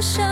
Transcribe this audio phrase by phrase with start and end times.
[0.00, 0.29] 想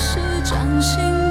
[0.00, 1.27] 是掌心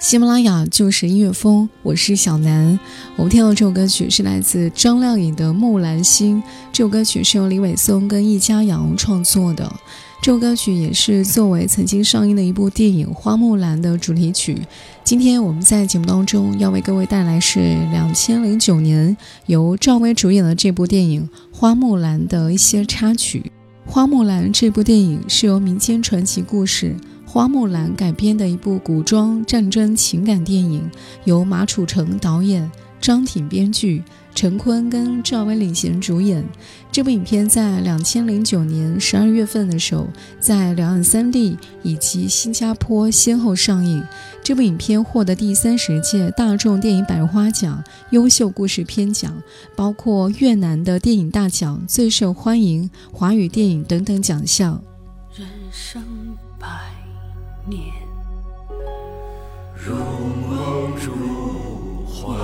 [0.00, 2.78] 喜马拉雅就是音乐风，我是小南。
[3.16, 6.40] 我们听到这首歌曲是来自张靓颖的《木兰心》，
[6.72, 9.68] 这首歌曲是由李伟松跟易家扬创作的。
[10.22, 14.62] 这首歌曲也是作为曾经上映的一部电影《花木兰》的主题曲。
[15.02, 17.58] 今天我们在节目当中要为各位带来是
[17.90, 19.16] 两千零九年
[19.46, 23.50] 由赵薇主演的这部电影《花木兰》的一些插曲。
[23.90, 26.94] 《花木兰》这部电影是由民间传奇故事。
[27.30, 30.90] 花木兰改编的一部古装战争情感电影，
[31.24, 32.68] 由马楚成导演，
[33.02, 34.02] 张挺编剧，
[34.34, 36.42] 陈坤跟赵薇领衔主演。
[36.90, 40.08] 这部影片在两千零九年十二月份的时候，
[40.40, 44.02] 在两岸三地以及新加坡先后上映。
[44.42, 49.30] 这部影片获得第三十届大众电影百花奖优秀故事片奖，
[49.76, 54.82] 包括越南的电影大奖、最受欢迎华语电影等等奖项。
[55.36, 56.02] 人生
[56.58, 56.97] 百。
[57.68, 57.92] 年，
[59.74, 62.34] 如梦如幻，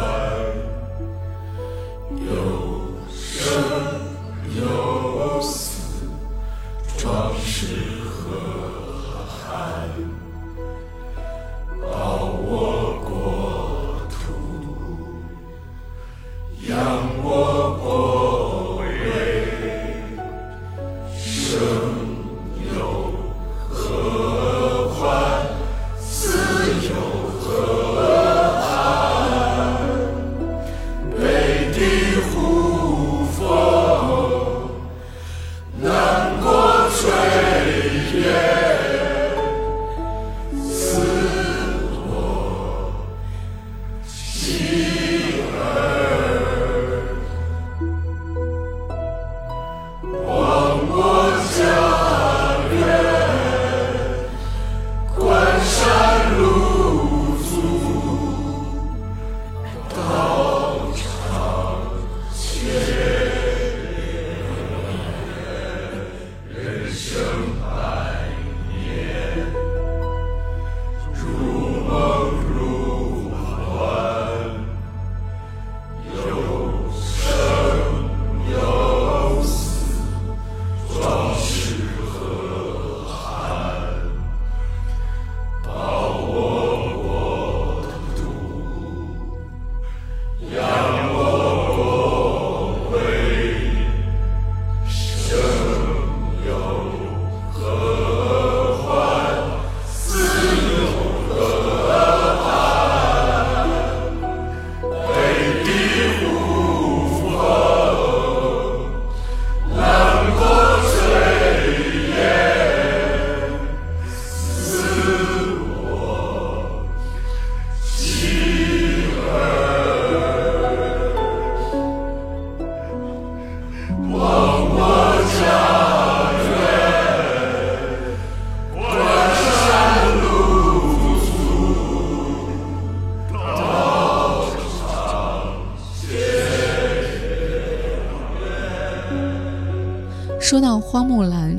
[2.10, 2.28] 有
[3.10, 3.18] 生
[4.54, 6.04] 有死，
[6.98, 7.66] 壮士
[8.04, 8.36] 何
[9.26, 9.88] 憾？
[11.80, 13.08] 保我国
[14.10, 14.14] 土，
[16.68, 16.76] 扬
[17.22, 17.63] 我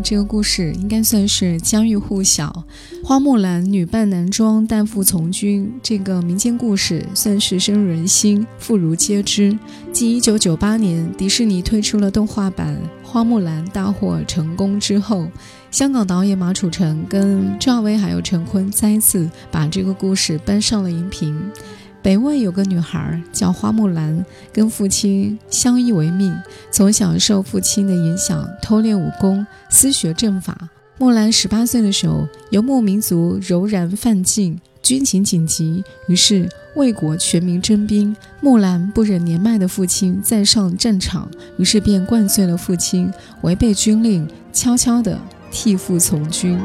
[0.06, 2.64] 这个故事，应该算是家喻户晓。
[3.04, 9.58] 花木兰女扮男装，代父从军，这个民间故事算是深入人心，妇孺皆知。
[9.92, 15.28] 继1998年迪士尼推出了动画版《花木兰》大获成功之后，
[15.72, 21.36] 香港导演马楚成跟赵薇还有陈坤再次把这个故事搬上了荧屏。
[22.06, 26.38] 北魏有个女孩叫花木兰，跟父亲相依为命，
[26.70, 30.70] 从小受父亲的影响，偷练武功，私学阵法。
[31.00, 38.16] 木兰十八岁的时候，游牧民族柔然犯境，军情紧急，于是魏国全民征兵。
[38.40, 45.20] 木兰不忍年迈的父亲再上战场，于是便灌醉了父亲，违背军令，悄悄地
[45.50, 46.62] 替父从军。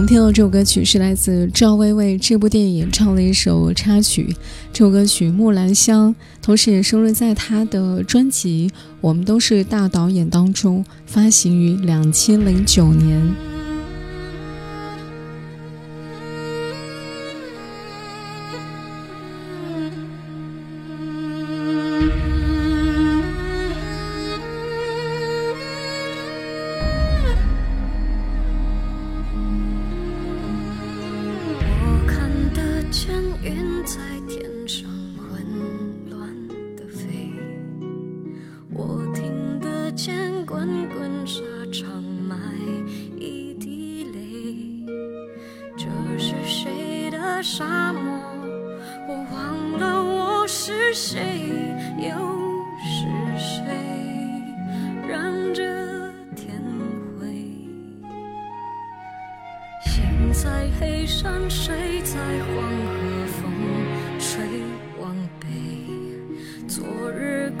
[0.00, 4.34] 我们听到这首歌曲是来自赵薇为这部电影演唱的一首插曲
[4.72, 8.70] 这首歌曲木兰香同时也收录在她的专辑
[9.02, 13.49] 我们都是大导演当中发行于两千零九年。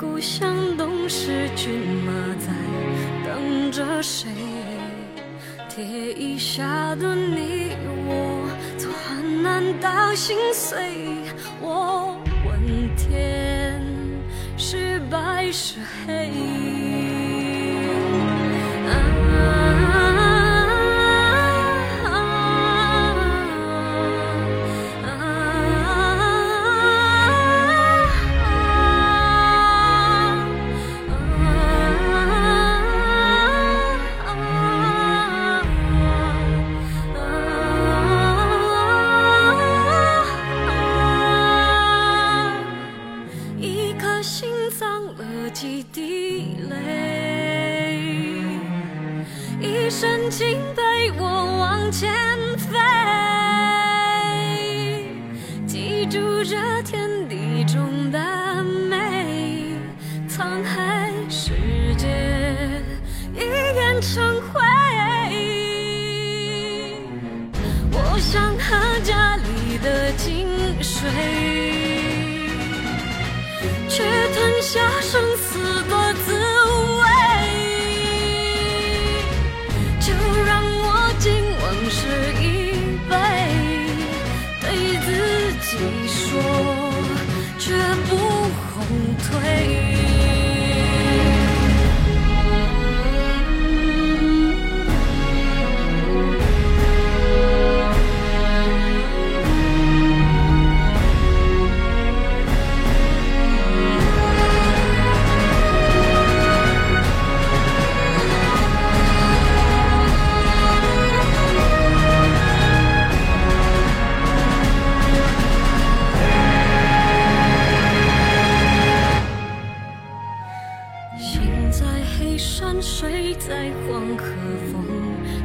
[0.00, 2.46] 故乡东是骏马在
[3.22, 4.30] 等着谁？
[5.68, 7.76] 铁衣下的你
[8.06, 10.96] 我从患难到心碎
[11.60, 12.16] 我
[12.46, 13.84] 问天
[14.56, 15.74] 是白是
[16.06, 17.19] 黑？
[50.30, 52.39] 请对我往前。
[89.30, 89.99] 回忆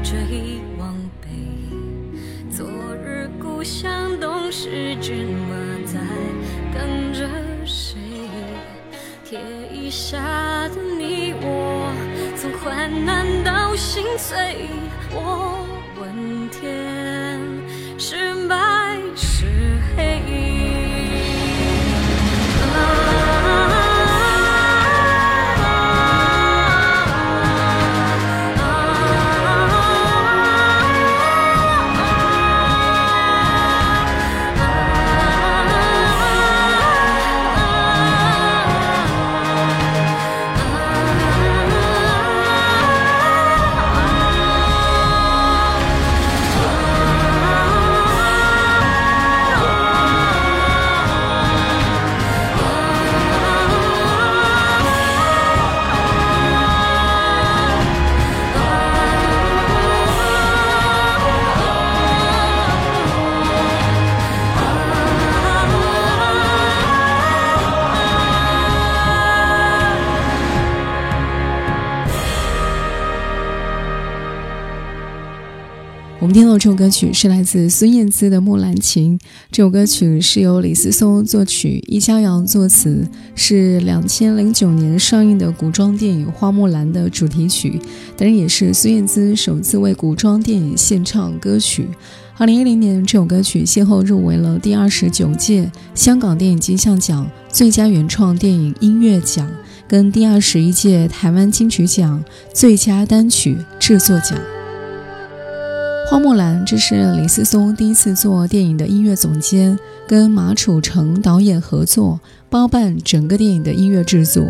[0.06, 1.28] 追往北。
[2.56, 2.68] 昨
[3.04, 6.00] 日故乡东是骏马在
[6.72, 7.28] 等着
[7.66, 7.98] 谁？
[9.24, 9.42] 铁
[9.74, 10.20] 衣下
[10.70, 11.92] 的你我，
[12.38, 14.70] 从患难到心碎。
[15.12, 15.55] 我
[76.58, 79.20] 这首歌曲是来自孙燕姿的《木兰情》。
[79.52, 87.80] 这首歌曲是由李思松作曲，易家扬作词，是两千零九年上映的古装电影《花木兰》的主题曲，
[88.16, 91.88] 当然也是孙燕姿首次为古装电影献唱歌曲。
[92.38, 99.50] 二零一零年，这首歌曲先后入围了第二十九届香港电影金像奖最佳原创电影音乐奖，
[99.88, 104.40] 跟第二十一届台湾金曲奖最佳单曲制作奖。
[106.08, 114.46] 花木兰，这是李思松第一次做电影的音乐总监，跟马楚成导演合作，包办整个电影的音乐制作。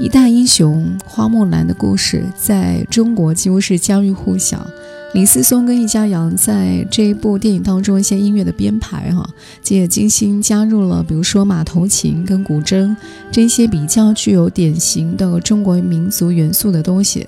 [0.00, 4.66] 一代英雄花木兰的故事在中国几乎是家喻户晓。
[5.14, 9.26] 李思松跟易家扬在这一部电影当中一些音乐的编排，哈，
[9.62, 12.94] 这也精心加入了，比如说马头琴跟古筝
[13.30, 17.26] 这些比较具有典型的中国民族元素的东西。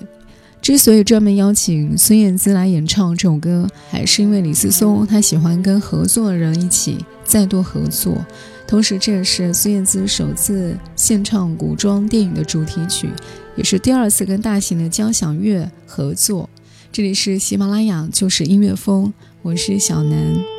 [0.69, 8.23] 之所以专门邀请孙燕姿来演唱这首歌，还是因为李思松他喜欢跟合作的人一起再度合作，
[8.67, 13.09] 同时这也是孙燕姿首次献唱古装电影的主题曲，
[13.55, 16.47] 也是第二次跟大型的交响乐合作。
[16.91, 20.58] 这里是喜马拉雅，就是音乐风，我是小南。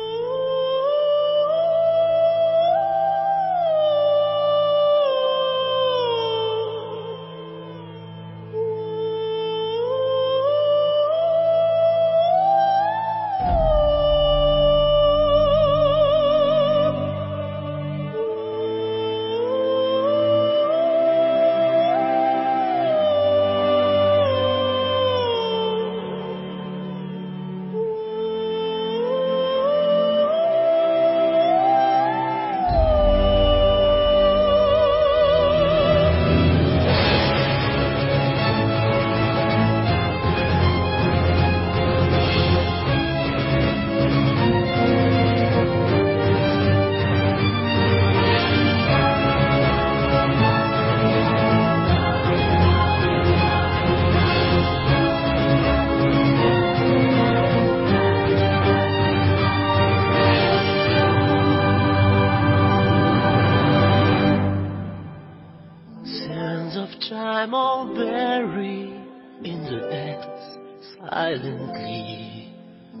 [71.11, 72.47] Silently.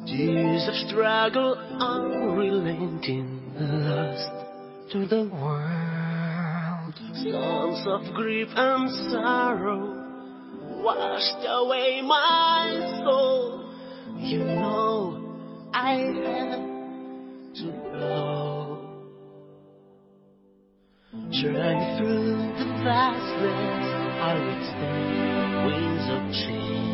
[0.05, 6.95] Tears of struggle unrelenting, lost to the world.
[7.13, 10.01] Songs of grief and sorrow
[10.83, 13.73] washed away my soul.
[14.17, 16.61] You know I had
[17.55, 18.77] to go.
[21.11, 23.85] Trying through the vastness,
[24.19, 25.01] I would stay
[25.65, 26.90] wings of change.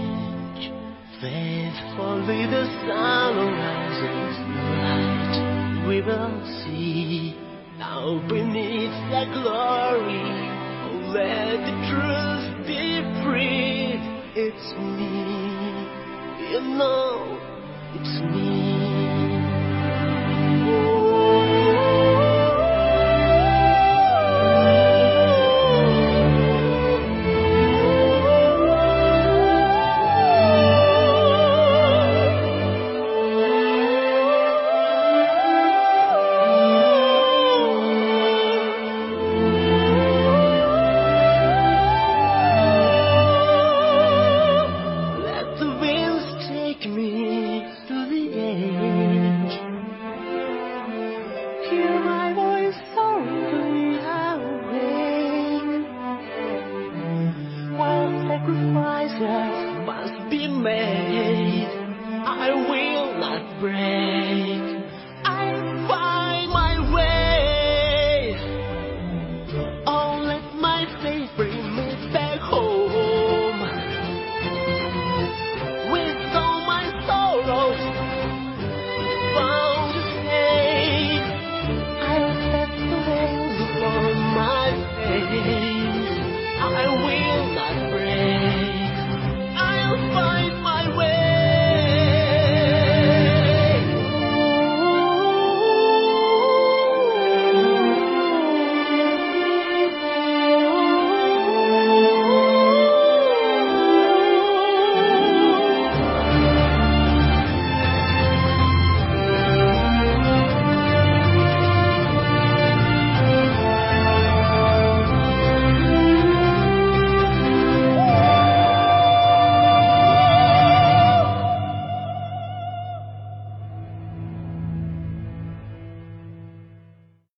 [1.20, 4.38] Faithfully the sun rises
[4.86, 5.88] light.
[5.88, 7.36] We will see
[7.80, 10.22] now beneath the glory.
[10.86, 13.98] Oh, let the truth be free.
[14.36, 17.40] It's me, you know,
[17.96, 18.47] it's me.